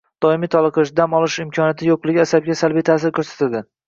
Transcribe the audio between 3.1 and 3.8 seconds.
ko‘rsatadi.